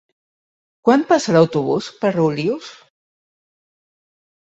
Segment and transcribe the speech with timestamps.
[0.89, 2.73] Quan passa l'autobús per Olius?